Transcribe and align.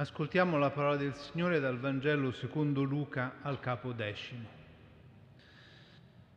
Ascoltiamo 0.00 0.56
la 0.56 0.70
parola 0.70 0.96
del 0.96 1.14
Signore 1.14 1.60
dal 1.60 1.78
Vangelo 1.78 2.32
secondo 2.32 2.82
Luca 2.84 3.34
al 3.42 3.60
capo 3.60 3.92
decimo. 3.92 4.48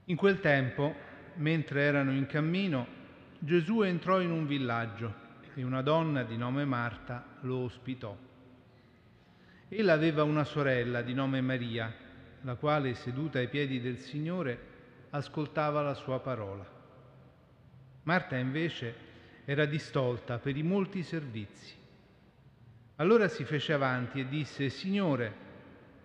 In 0.04 0.18
quel 0.18 0.42
tempo, 0.42 0.94
mentre 1.36 1.84
erano 1.84 2.12
in 2.12 2.26
cammino, 2.26 2.86
Gesù 3.40 3.82
entrò 3.84 4.20
in 4.20 4.32
un 4.32 4.48
villaggio 4.48 5.14
e 5.54 5.64
una 5.64 5.82
donna 5.82 6.24
di 6.24 6.36
nome 6.36 6.66
Marta 6.66 7.26
lo 7.44 7.60
ospitò. 7.60 8.14
Ella 9.70 9.94
aveva 9.94 10.24
una 10.24 10.44
sorella 10.44 11.02
di 11.02 11.14
nome 11.14 11.40
Maria, 11.40 11.90
la 12.42 12.56
quale, 12.56 12.96
seduta 12.96 13.40
ai 13.40 13.48
piedi 13.48 13.80
del 13.80 14.00
Signore, 14.00 14.60
ascoltava 15.12 15.82
la 15.82 15.94
sua 15.94 16.20
parola. 16.20 16.70
Marta 18.04 18.36
invece 18.36 18.94
era 19.46 19.64
distolta 19.64 20.38
per 20.38 20.58
i 20.58 20.64
molti 20.64 21.02
servizi. 21.02 21.80
Allora 22.98 23.28
si 23.28 23.44
fece 23.44 23.74
avanti 23.74 24.20
e 24.20 24.28
disse, 24.28 24.70
Signore, 24.70 25.34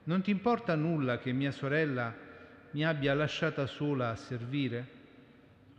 non 0.04 0.22
ti 0.22 0.30
importa 0.30 0.74
nulla 0.74 1.18
che 1.18 1.32
mia 1.32 1.52
sorella 1.52 2.14
mi 2.70 2.84
abbia 2.84 3.14
lasciata 3.14 3.66
sola 3.66 4.10
a 4.10 4.16
servire? 4.16 4.96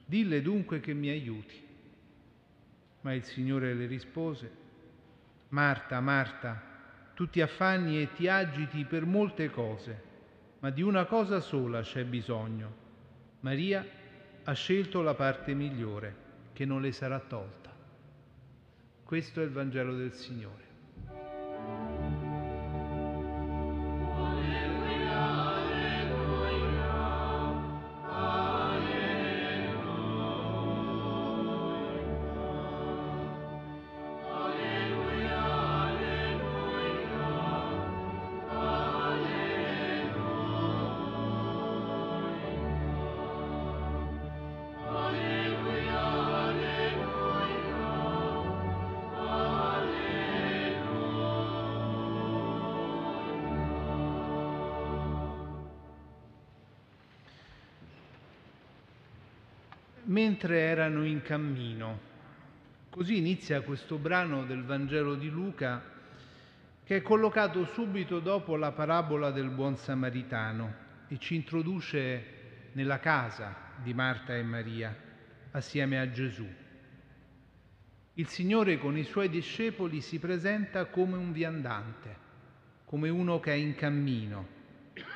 Dille 0.06 0.42
dunque 0.42 0.80
che 0.80 0.94
mi 0.94 1.10
aiuti. 1.10 1.68
Ma 3.02 3.14
il 3.14 3.24
Signore 3.24 3.74
le 3.74 3.88
rispose, 3.88 4.52
Marta, 5.50 6.00
Marta, 6.00 6.62
tu 7.16 7.28
ti 7.28 7.42
affanni 7.42 8.02
e 8.02 8.14
ti 8.14 8.28
agiti 8.28 8.86
per 8.86 9.06
molte 9.06 9.50
cose, 9.50 10.04
ma 10.60 10.70
di 10.70 10.84
una 10.84 11.06
cosa 11.06 11.40
sola 11.40 11.82
c'è 11.82 12.06
bisogno. 12.06 12.88
Maria 13.40 13.86
ha 14.44 14.54
scelto 14.54 15.02
la 15.02 15.16
parte 15.16 15.54
migliore, 15.54 16.16
che 16.54 16.66
non 16.66 16.82
le 16.82 16.92
sarà 16.92 17.20
tolta. 17.20 17.74
Questo 19.04 19.42
è 19.42 19.44
il 19.44 19.52
Vangelo 19.52 19.96
del 19.96 20.14
Signore. 20.14 20.69
Mentre 60.10 60.60
erano 60.60 61.06
in 61.06 61.22
cammino. 61.22 62.08
Così 62.90 63.18
inizia 63.18 63.62
questo 63.62 63.98
brano 63.98 64.46
del 64.46 64.64
Vangelo 64.64 65.16
di 65.16 65.30
Luca 65.30 65.98
che 66.84 66.98
è 66.98 67.02
collocato 67.02 67.66
subito 67.66 68.20
dopo 68.20 68.56
la 68.56 68.72
parabola 68.72 69.30
del 69.30 69.50
buon 69.50 69.78
samaritano 69.78 70.88
e 71.08 71.20
ci 71.20 71.36
introduce 71.36 72.38
nella 72.72 73.00
casa 73.00 73.56
di 73.84 73.94
Marta 73.94 74.36
e 74.36 74.42
Maria 74.42 74.96
assieme 75.52 76.00
a 76.00 76.10
Gesù. 76.10 76.48
Il 78.14 78.28
Signore 78.28 78.80
con 78.80 78.98
i 78.98 79.04
suoi 79.04 79.30
discepoli 79.30 80.02
si 80.02 80.18
presenta 80.18 80.86
come 80.86 81.16
un 81.16 81.32
viandante, 81.32 82.28
come 82.86 83.10
uno 83.10 83.40
che 83.40 83.52
è 83.52 83.56
in 83.56 83.76
cammino 83.76 84.48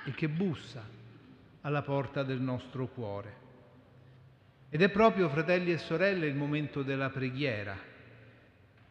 e 0.06 0.12
che 0.12 0.30
bussa 0.30 0.88
alla 1.62 1.82
porta 1.82 2.22
del 2.22 2.40
nostro 2.40 2.88
cuore. 2.88 3.43
Ed 4.74 4.82
è 4.82 4.90
proprio, 4.90 5.30
fratelli 5.30 5.72
e 5.72 5.78
sorelle, 5.78 6.26
il 6.26 6.34
momento 6.34 6.82
della 6.82 7.12
preghiera, 7.12 7.78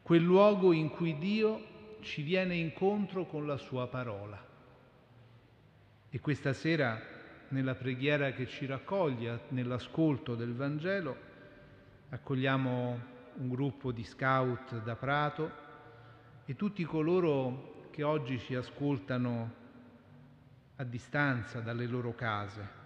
quel 0.00 0.22
luogo 0.22 0.72
in 0.72 0.91
cui 0.91 1.19
Dio 1.19 1.97
ci 2.03 2.22
viene 2.22 2.54
incontro 2.54 3.26
con 3.26 3.48
la 3.48 3.56
sua 3.56 3.88
parola. 3.88 4.41
E 6.09 6.20
questa 6.20 6.53
sera, 6.53 7.03
nella 7.48 7.75
preghiera 7.75 8.31
che 8.31 8.47
ci 8.47 8.65
raccoglie, 8.65 9.41
nell'ascolto 9.48 10.37
del 10.37 10.54
Vangelo, 10.54 11.16
accogliamo 12.10 13.00
un 13.38 13.49
gruppo 13.49 13.91
di 13.91 14.04
scout 14.04 14.84
da 14.84 14.94
Prato 14.94 15.50
e 16.44 16.54
tutti 16.54 16.84
coloro 16.84 17.88
che 17.91 18.04
oggi 18.04 18.38
ci 18.38 18.54
ascoltano 18.54 19.53
a 20.76 20.84
distanza 20.84 21.59
dalle 21.59 21.87
loro 21.87 22.14
case 22.14 22.81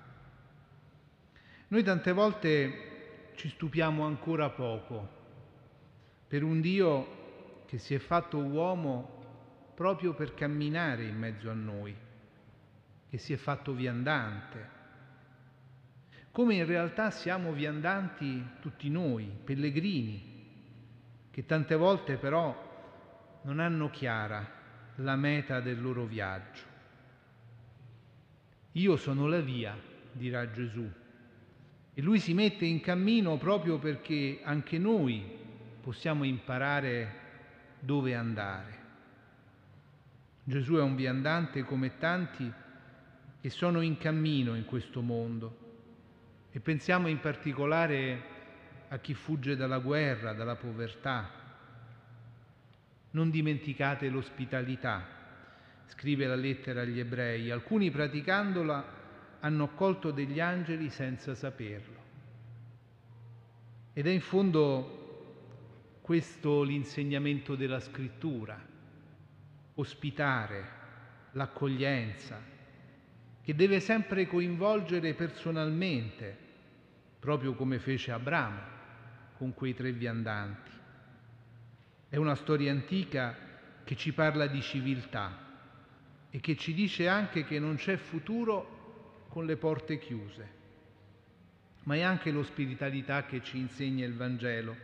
noi 1.68 1.82
tante 1.82 2.12
volte 2.12 3.32
ci 3.34 3.48
stupiamo 3.48 4.04
ancora 4.04 4.50
poco 4.50 5.08
per 6.28 6.42
un 6.42 6.60
Dio 6.60 7.64
che 7.66 7.78
si 7.78 7.94
è 7.94 7.98
fatto 7.98 8.38
uomo 8.38 9.72
proprio 9.74 10.14
per 10.14 10.34
camminare 10.34 11.04
in 11.04 11.18
mezzo 11.18 11.50
a 11.50 11.54
noi, 11.54 11.94
che 13.10 13.18
si 13.18 13.32
è 13.32 13.36
fatto 13.36 13.74
viandante. 13.74 14.74
Come 16.30 16.54
in 16.54 16.66
realtà 16.66 17.10
siamo 17.10 17.52
viandanti 17.52 18.42
tutti 18.60 18.88
noi, 18.88 19.30
pellegrini, 19.44 20.34
che 21.30 21.44
tante 21.44 21.74
volte 21.74 22.16
però 22.16 23.40
non 23.42 23.58
hanno 23.58 23.90
chiara 23.90 24.48
la 24.96 25.16
meta 25.16 25.60
del 25.60 25.80
loro 25.80 26.04
viaggio. 26.04 26.62
Io 28.72 28.96
sono 28.96 29.26
la 29.26 29.40
via, 29.40 29.76
dirà 30.12 30.50
Gesù, 30.50 30.90
e 31.98 32.02
lui 32.02 32.18
si 32.18 32.34
mette 32.34 32.66
in 32.66 32.82
cammino 32.82 33.38
proprio 33.38 33.78
perché 33.78 34.40
anche 34.42 34.76
noi 34.76 35.24
possiamo 35.80 36.24
imparare 36.24 37.20
dove 37.80 38.14
andare. 38.14 38.78
Gesù 40.44 40.74
è 40.74 40.82
un 40.82 40.94
viandante 40.94 41.62
come 41.62 41.96
tanti 41.96 42.52
che 43.40 43.48
sono 43.48 43.80
in 43.80 43.96
cammino 43.96 44.54
in 44.56 44.66
questo 44.66 45.00
mondo 45.00 45.56
e 46.52 46.60
pensiamo 46.60 47.08
in 47.08 47.18
particolare 47.18 48.22
a 48.88 48.98
chi 48.98 49.14
fugge 49.14 49.56
dalla 49.56 49.78
guerra, 49.78 50.34
dalla 50.34 50.56
povertà. 50.56 51.30
Non 53.12 53.30
dimenticate 53.30 54.10
l'ospitalità, 54.10 55.06
scrive 55.86 56.26
la 56.26 56.36
lettera 56.36 56.82
agli 56.82 56.98
ebrei, 56.98 57.50
alcuni 57.50 57.90
praticandola 57.90 58.95
hanno 59.46 59.64
accolto 59.64 60.10
degli 60.10 60.40
angeli 60.40 60.90
senza 60.90 61.36
saperlo. 61.36 62.04
Ed 63.92 64.08
è 64.08 64.10
in 64.10 64.20
fondo 64.20 65.98
questo 66.00 66.64
l'insegnamento 66.64 67.54
della 67.54 67.78
scrittura, 67.78 68.60
ospitare, 69.74 70.64
l'accoglienza, 71.32 72.42
che 73.40 73.54
deve 73.54 73.78
sempre 73.78 74.26
coinvolgere 74.26 75.14
personalmente, 75.14 76.36
proprio 77.20 77.54
come 77.54 77.78
fece 77.78 78.10
Abramo 78.10 78.74
con 79.36 79.54
quei 79.54 79.74
tre 79.74 79.92
viandanti. 79.92 80.70
È 82.08 82.16
una 82.16 82.34
storia 82.34 82.72
antica 82.72 83.36
che 83.84 83.94
ci 83.94 84.12
parla 84.12 84.48
di 84.48 84.60
civiltà 84.60 85.38
e 86.30 86.40
che 86.40 86.56
ci 86.56 86.74
dice 86.74 87.06
anche 87.06 87.44
che 87.44 87.60
non 87.60 87.76
c'è 87.76 87.96
futuro 87.96 88.75
con 89.36 89.44
le 89.44 89.58
porte 89.58 89.98
chiuse, 89.98 90.48
ma 91.82 91.94
è 91.94 92.00
anche 92.00 92.30
l'ospitalità 92.30 93.26
che 93.26 93.42
ci 93.42 93.58
insegna 93.58 94.06
il 94.06 94.14
Vangelo. 94.14 94.74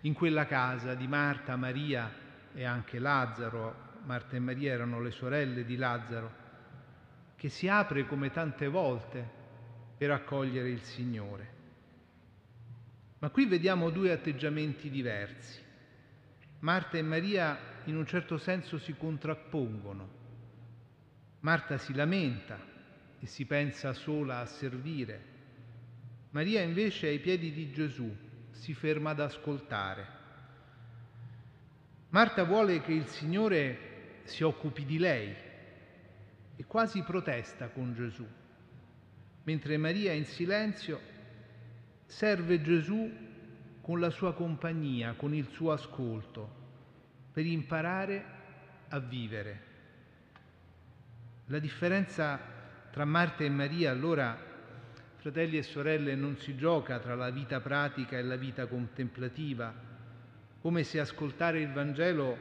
In 0.00 0.14
quella 0.14 0.46
casa 0.46 0.94
di 0.94 1.06
Marta, 1.06 1.56
Maria 1.56 2.10
e 2.54 2.64
anche 2.64 2.98
Lazzaro, 2.98 3.98
Marta 4.04 4.34
e 4.34 4.38
Maria 4.38 4.72
erano 4.72 4.98
le 4.98 5.10
sorelle 5.10 5.66
di 5.66 5.76
Lazzaro, 5.76 6.32
che 7.36 7.50
si 7.50 7.68
apre 7.68 8.06
come 8.06 8.30
tante 8.30 8.66
volte 8.66 9.28
per 9.98 10.10
accogliere 10.10 10.70
il 10.70 10.80
Signore. 10.80 11.48
Ma 13.18 13.28
qui 13.28 13.44
vediamo 13.44 13.90
due 13.90 14.10
atteggiamenti 14.10 14.88
diversi. 14.88 15.60
Marta 16.60 16.96
e 16.96 17.02
Maria 17.02 17.58
in 17.84 17.96
un 17.98 18.06
certo 18.06 18.38
senso 18.38 18.78
si 18.78 18.96
contrappongono. 18.96 20.08
Marta 21.40 21.76
si 21.76 21.92
lamenta 21.92 22.70
e 23.22 23.26
si 23.26 23.44
pensa 23.44 23.92
sola 23.92 24.40
a 24.40 24.46
servire. 24.46 25.30
Maria 26.30 26.60
invece 26.60 27.06
ai 27.06 27.20
piedi 27.20 27.52
di 27.52 27.70
Gesù 27.70 28.12
si 28.50 28.74
ferma 28.74 29.10
ad 29.10 29.20
ascoltare. 29.20 30.06
Marta 32.08 32.42
vuole 32.42 32.80
che 32.80 32.92
il 32.92 33.06
Signore 33.06 34.22
si 34.24 34.42
occupi 34.42 34.84
di 34.84 34.98
lei 34.98 35.32
e 36.56 36.64
quasi 36.64 37.02
protesta 37.02 37.68
con 37.68 37.94
Gesù, 37.94 38.26
mentre 39.44 39.76
Maria 39.76 40.12
in 40.12 40.24
silenzio 40.24 41.00
serve 42.04 42.60
Gesù 42.60 43.08
con 43.80 44.00
la 44.00 44.10
sua 44.10 44.34
compagnia, 44.34 45.14
con 45.14 45.32
il 45.32 45.46
suo 45.46 45.70
ascolto, 45.70 46.60
per 47.32 47.46
imparare 47.46 48.24
a 48.88 48.98
vivere. 48.98 49.70
La 51.46 51.60
differenza 51.60 52.51
tra 52.92 53.06
Marta 53.06 53.42
e 53.42 53.48
Maria 53.48 53.90
allora, 53.90 54.38
fratelli 55.16 55.56
e 55.56 55.62
sorelle, 55.62 56.14
non 56.14 56.36
si 56.36 56.54
gioca 56.56 56.98
tra 56.98 57.14
la 57.14 57.30
vita 57.30 57.58
pratica 57.58 58.18
e 58.18 58.22
la 58.22 58.36
vita 58.36 58.66
contemplativa, 58.66 59.72
come 60.60 60.84
se 60.84 61.00
ascoltare 61.00 61.62
il 61.62 61.72
Vangelo 61.72 62.36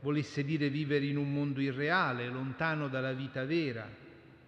volesse 0.00 0.44
dire 0.44 0.68
vivere 0.68 1.06
in 1.06 1.16
un 1.16 1.32
mondo 1.32 1.62
irreale, 1.62 2.28
lontano 2.28 2.88
dalla 2.88 3.14
vita 3.14 3.46
vera, 3.46 3.88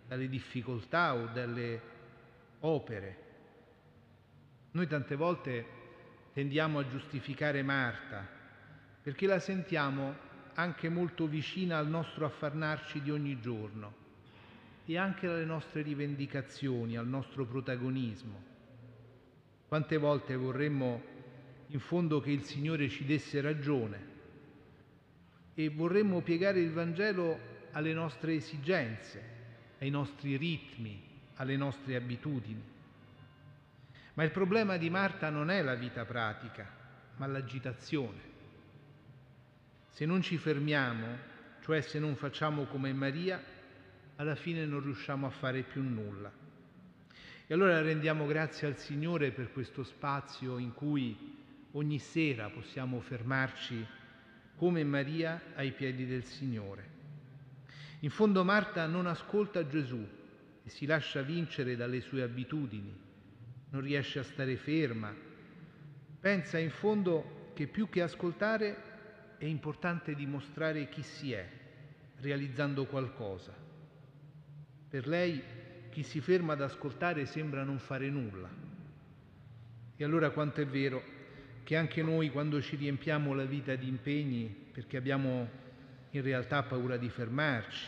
dalle 0.06 0.28
difficoltà 0.28 1.14
o 1.14 1.28
dalle 1.28 1.80
opere. 2.60 3.16
Noi 4.72 4.86
tante 4.86 5.16
volte 5.16 5.64
tendiamo 6.34 6.80
a 6.80 6.86
giustificare 6.86 7.62
Marta 7.62 8.28
perché 9.02 9.26
la 9.26 9.38
sentiamo 9.38 10.14
anche 10.52 10.90
molto 10.90 11.26
vicina 11.26 11.78
al 11.78 11.88
nostro 11.88 12.26
affannarci 12.26 13.00
di 13.00 13.10
ogni 13.10 13.40
giorno 13.40 13.99
e 14.92 14.98
anche 14.98 15.28
alle 15.28 15.44
nostre 15.44 15.82
rivendicazioni, 15.82 16.96
al 16.96 17.06
nostro 17.06 17.46
protagonismo. 17.46 18.42
Quante 19.68 19.96
volte 19.98 20.34
vorremmo 20.34 21.00
in 21.68 21.78
fondo 21.78 22.20
che 22.20 22.32
il 22.32 22.42
Signore 22.42 22.88
ci 22.88 23.04
desse 23.04 23.40
ragione 23.40 24.08
e 25.54 25.68
vorremmo 25.68 26.22
piegare 26.22 26.58
il 26.58 26.72
Vangelo 26.72 27.38
alle 27.70 27.92
nostre 27.92 28.34
esigenze, 28.34 29.22
ai 29.78 29.90
nostri 29.90 30.36
ritmi, 30.36 31.00
alle 31.36 31.56
nostre 31.56 31.94
abitudini. 31.94 32.62
Ma 34.14 34.24
il 34.24 34.32
problema 34.32 34.76
di 34.76 34.90
Marta 34.90 35.30
non 35.30 35.50
è 35.50 35.62
la 35.62 35.76
vita 35.76 36.04
pratica, 36.04 36.68
ma 37.14 37.28
l'agitazione. 37.28 38.18
Se 39.90 40.04
non 40.04 40.20
ci 40.20 40.36
fermiamo, 40.36 41.06
cioè 41.60 41.80
se 41.80 42.00
non 42.00 42.16
facciamo 42.16 42.64
come 42.64 42.92
Maria, 42.92 43.58
alla 44.20 44.34
fine 44.34 44.66
non 44.66 44.82
riusciamo 44.82 45.26
a 45.26 45.30
fare 45.30 45.62
più 45.62 45.82
nulla. 45.82 46.30
E 47.46 47.54
allora 47.54 47.80
rendiamo 47.80 48.26
grazie 48.26 48.66
al 48.66 48.76
Signore 48.76 49.30
per 49.30 49.50
questo 49.50 49.82
spazio 49.82 50.58
in 50.58 50.74
cui 50.74 51.16
ogni 51.72 51.98
sera 51.98 52.50
possiamo 52.50 53.00
fermarci 53.00 53.84
come 54.56 54.84
Maria 54.84 55.40
ai 55.54 55.72
piedi 55.72 56.04
del 56.06 56.24
Signore. 56.24 56.98
In 58.00 58.10
fondo 58.10 58.44
Marta 58.44 58.86
non 58.86 59.06
ascolta 59.06 59.66
Gesù 59.66 60.06
e 60.64 60.68
si 60.68 60.84
lascia 60.84 61.22
vincere 61.22 61.74
dalle 61.74 62.02
sue 62.02 62.20
abitudini, 62.20 62.94
non 63.70 63.80
riesce 63.80 64.18
a 64.18 64.22
stare 64.22 64.56
ferma, 64.56 65.14
pensa 66.20 66.58
in 66.58 66.70
fondo 66.70 67.52
che 67.54 67.66
più 67.66 67.88
che 67.88 68.02
ascoltare 68.02 69.36
è 69.38 69.46
importante 69.46 70.14
dimostrare 70.14 70.90
chi 70.90 71.02
si 71.02 71.32
è, 71.32 71.48
realizzando 72.16 72.84
qualcosa. 72.84 73.59
Per 74.90 75.06
lei 75.06 75.40
chi 75.90 76.02
si 76.02 76.20
ferma 76.20 76.54
ad 76.54 76.62
ascoltare 76.62 77.24
sembra 77.24 77.62
non 77.62 77.78
fare 77.78 78.10
nulla. 78.10 78.48
E 79.96 80.04
allora 80.04 80.30
quanto 80.30 80.60
è 80.60 80.66
vero 80.66 81.00
che 81.62 81.76
anche 81.76 82.02
noi 82.02 82.30
quando 82.30 82.60
ci 82.60 82.74
riempiamo 82.74 83.32
la 83.32 83.44
vita 83.44 83.76
di 83.76 83.86
impegni 83.86 84.46
perché 84.72 84.96
abbiamo 84.96 85.48
in 86.10 86.22
realtà 86.22 86.64
paura 86.64 86.96
di 86.96 87.08
fermarci, 87.08 87.86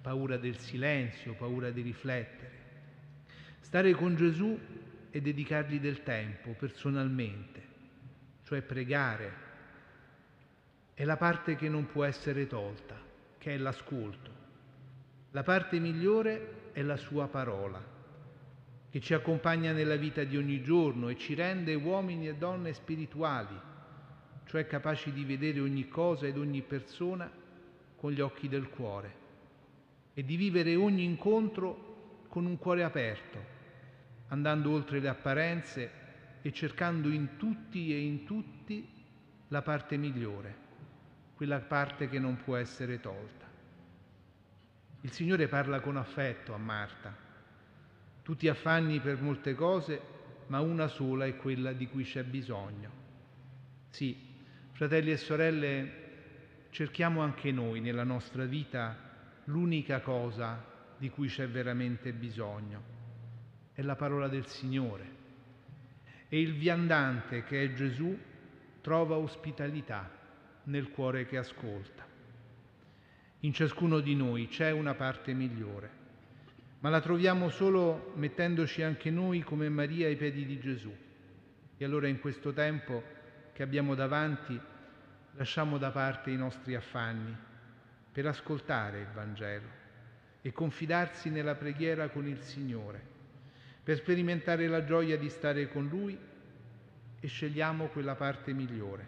paura 0.00 0.36
del 0.36 0.56
silenzio, 0.58 1.34
paura 1.34 1.70
di 1.70 1.80
riflettere. 1.80 2.60
Stare 3.58 3.92
con 3.92 4.14
Gesù 4.14 4.56
e 5.10 5.20
dedicargli 5.20 5.80
del 5.80 6.04
tempo 6.04 6.52
personalmente, 6.52 7.62
cioè 8.44 8.62
pregare, 8.62 9.32
è 10.94 11.04
la 11.04 11.16
parte 11.16 11.56
che 11.56 11.68
non 11.68 11.86
può 11.86 12.04
essere 12.04 12.46
tolta, 12.46 12.96
che 13.38 13.54
è 13.54 13.56
l'ascolto. 13.56 14.41
La 15.32 15.42
parte 15.42 15.78
migliore 15.78 16.70
è 16.72 16.82
la 16.82 16.96
sua 16.96 17.26
parola, 17.26 17.82
che 18.90 19.00
ci 19.00 19.14
accompagna 19.14 19.72
nella 19.72 19.96
vita 19.96 20.24
di 20.24 20.36
ogni 20.36 20.62
giorno 20.62 21.08
e 21.08 21.16
ci 21.16 21.34
rende 21.34 21.74
uomini 21.74 22.28
e 22.28 22.36
donne 22.36 22.72
spirituali, 22.72 23.58
cioè 24.44 24.66
capaci 24.66 25.12
di 25.12 25.24
vedere 25.24 25.60
ogni 25.60 25.88
cosa 25.88 26.26
ed 26.26 26.36
ogni 26.36 26.62
persona 26.62 27.30
con 27.96 28.12
gli 28.12 28.20
occhi 28.20 28.48
del 28.48 28.68
cuore 28.68 29.20
e 30.14 30.24
di 30.24 30.36
vivere 30.36 30.76
ogni 30.76 31.04
incontro 31.04 32.24
con 32.28 32.44
un 32.44 32.58
cuore 32.58 32.84
aperto, 32.84 33.38
andando 34.28 34.70
oltre 34.70 35.00
le 35.00 35.08
apparenze 35.08 35.90
e 36.42 36.52
cercando 36.52 37.08
in 37.08 37.36
tutti 37.38 37.92
e 37.94 38.00
in 38.00 38.24
tutti 38.24 38.86
la 39.48 39.62
parte 39.62 39.96
migliore 39.96 40.62
quella 41.42 41.58
parte 41.58 42.08
che 42.08 42.20
non 42.20 42.36
può 42.36 42.54
essere 42.54 43.00
tolta. 43.00 43.41
Il 45.04 45.10
Signore 45.10 45.48
parla 45.48 45.80
con 45.80 45.96
affetto 45.96 46.54
a 46.54 46.58
Marta. 46.58 47.12
Tu 48.22 48.36
ti 48.36 48.48
affanni 48.48 49.00
per 49.00 49.20
molte 49.20 49.54
cose, 49.56 50.00
ma 50.46 50.60
una 50.60 50.86
sola 50.86 51.26
è 51.26 51.36
quella 51.36 51.72
di 51.72 51.88
cui 51.88 52.04
c'è 52.04 52.22
bisogno. 52.22 52.90
Sì, 53.90 54.16
fratelli 54.70 55.10
e 55.10 55.16
sorelle, 55.16 55.92
cerchiamo 56.70 57.20
anche 57.20 57.50
noi 57.50 57.80
nella 57.80 58.04
nostra 58.04 58.44
vita 58.44 58.96
l'unica 59.46 60.00
cosa 60.00 60.64
di 60.96 61.10
cui 61.10 61.26
c'è 61.26 61.48
veramente 61.48 62.12
bisogno. 62.12 62.82
È 63.72 63.82
la 63.82 63.96
parola 63.96 64.28
del 64.28 64.46
Signore. 64.46 65.20
E 66.28 66.40
il 66.40 66.54
viandante 66.54 67.42
che 67.42 67.64
è 67.64 67.72
Gesù 67.72 68.16
trova 68.80 69.16
ospitalità 69.16 70.08
nel 70.64 70.90
cuore 70.90 71.26
che 71.26 71.38
ascolta. 71.38 72.11
In 73.44 73.52
ciascuno 73.52 73.98
di 73.98 74.14
noi 74.14 74.46
c'è 74.46 74.70
una 74.70 74.94
parte 74.94 75.32
migliore, 75.32 75.90
ma 76.78 76.90
la 76.90 77.00
troviamo 77.00 77.48
solo 77.48 78.12
mettendoci 78.14 78.82
anche 78.82 79.10
noi 79.10 79.40
come 79.40 79.68
Maria 79.68 80.06
ai 80.06 80.14
piedi 80.14 80.46
di 80.46 80.60
Gesù. 80.60 80.94
E 81.76 81.84
allora 81.84 82.06
in 82.06 82.20
questo 82.20 82.52
tempo 82.52 83.02
che 83.52 83.64
abbiamo 83.64 83.96
davanti 83.96 84.60
lasciamo 85.32 85.76
da 85.78 85.90
parte 85.90 86.30
i 86.30 86.36
nostri 86.36 86.76
affanni 86.76 87.36
per 88.12 88.26
ascoltare 88.26 89.00
il 89.00 89.08
Vangelo 89.12 89.68
e 90.40 90.52
confidarsi 90.52 91.28
nella 91.28 91.56
preghiera 91.56 92.10
con 92.10 92.28
il 92.28 92.40
Signore, 92.42 93.02
per 93.82 93.96
sperimentare 93.96 94.68
la 94.68 94.84
gioia 94.84 95.18
di 95.18 95.28
stare 95.28 95.68
con 95.68 95.88
Lui 95.88 96.16
e 97.18 97.26
scegliamo 97.26 97.86
quella 97.86 98.14
parte 98.14 98.52
migliore. 98.52 99.04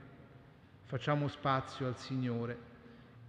Facciamo 0.83 1.29
spazio 1.29 1.87
al 1.87 1.97
Signore 1.97 2.73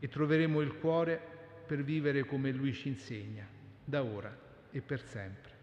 e 0.05 0.07
troveremo 0.07 0.61
il 0.61 0.77
cuore 0.77 1.19
per 1.65 1.83
vivere 1.83 2.25
come 2.25 2.51
Lui 2.51 2.73
ci 2.73 2.89
insegna, 2.89 3.47
da 3.83 4.03
ora 4.03 4.37
e 4.69 4.79
per 4.79 5.01
sempre. 5.01 5.54